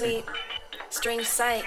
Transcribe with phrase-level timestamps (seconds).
[0.00, 0.24] sweet,
[0.88, 1.64] strange sight.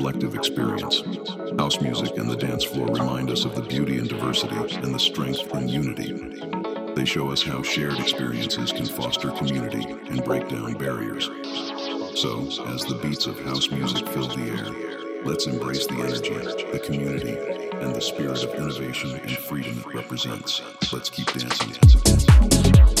[0.00, 1.02] Collective experience.
[1.58, 4.98] House music and the dance floor remind us of the beauty and diversity and the
[4.98, 6.12] strength in unity.
[6.94, 11.26] They show us how shared experiences can foster community and break down barriers.
[12.18, 16.32] So, as the beats of house music fill the air, let's embrace the energy,
[16.72, 17.36] the community,
[17.72, 20.62] and the spirit of innovation and freedom it represents.
[20.94, 22.99] Let's keep dancing.